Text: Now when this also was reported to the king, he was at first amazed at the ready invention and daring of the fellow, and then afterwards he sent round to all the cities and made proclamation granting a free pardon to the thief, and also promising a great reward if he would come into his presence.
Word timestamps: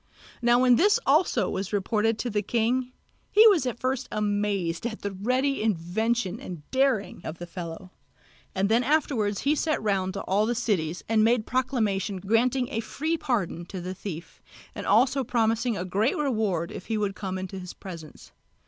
Now 0.41 0.57
when 0.57 0.77
this 0.77 0.99
also 1.05 1.47
was 1.47 1.71
reported 1.71 2.17
to 2.17 2.31
the 2.31 2.41
king, 2.41 2.91
he 3.29 3.45
was 3.49 3.67
at 3.67 3.79
first 3.79 4.07
amazed 4.11 4.87
at 4.87 5.03
the 5.03 5.11
ready 5.11 5.61
invention 5.61 6.39
and 6.39 6.67
daring 6.71 7.21
of 7.23 7.37
the 7.37 7.45
fellow, 7.45 7.91
and 8.55 8.67
then 8.67 8.83
afterwards 8.83 9.41
he 9.41 9.53
sent 9.53 9.79
round 9.83 10.15
to 10.15 10.21
all 10.23 10.47
the 10.47 10.55
cities 10.55 11.03
and 11.07 11.23
made 11.23 11.45
proclamation 11.45 12.17
granting 12.17 12.67
a 12.71 12.79
free 12.79 13.15
pardon 13.15 13.63
to 13.67 13.79
the 13.79 13.93
thief, 13.93 14.41
and 14.73 14.87
also 14.87 15.23
promising 15.23 15.77
a 15.77 15.85
great 15.85 16.17
reward 16.17 16.71
if 16.71 16.87
he 16.87 16.97
would 16.97 17.13
come 17.13 17.37
into 17.37 17.59
his 17.59 17.75
presence. 17.75 18.31